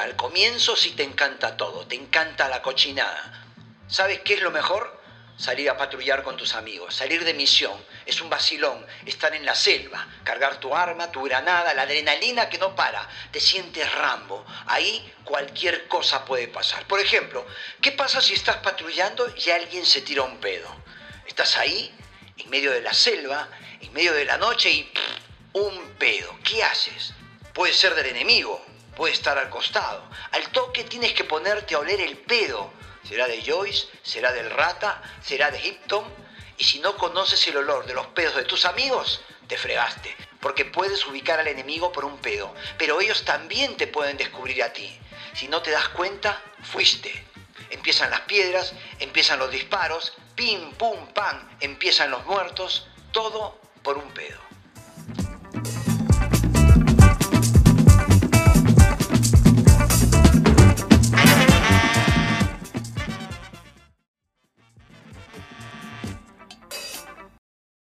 [0.00, 3.44] Al comienzo sí te encanta todo, te encanta la cochinada.
[3.88, 5.00] ¿Sabes qué es lo mejor?
[5.36, 7.78] Salir a patrullar con tus amigos, salir de misión.
[8.06, 12.58] Es un vacilón, estar en la selva, cargar tu arma, tu granada, la adrenalina que
[12.58, 13.06] no para.
[13.30, 14.46] Te sientes Rambo.
[14.66, 16.86] Ahí cualquier cosa puede pasar.
[16.86, 17.46] Por ejemplo,
[17.80, 20.74] ¿qué pasa si estás patrullando y alguien se tira un pedo?
[21.26, 21.94] Estás ahí,
[22.38, 23.48] en medio de la selva,
[23.80, 24.92] en medio de la noche y
[25.52, 26.34] un pedo.
[26.44, 27.12] ¿Qué haces?
[27.52, 28.64] Puede ser del enemigo,
[28.96, 30.02] puede estar al costado.
[30.32, 32.72] Al toque tienes que ponerte a oler el pedo.
[33.06, 36.04] Será de Joyce, será del Rata, será de Hipton.
[36.58, 40.14] Y si no conoces el olor de los pedos de tus amigos, te fregaste.
[40.40, 42.54] Porque puedes ubicar al enemigo por un pedo.
[42.78, 44.98] Pero ellos también te pueden descubrir a ti.
[45.34, 47.26] Si no te das cuenta, fuiste.
[47.70, 54.10] Empiezan las piedras, empiezan los disparos, pim, pum, pam, empiezan los muertos, todo por un
[54.12, 54.40] pedo.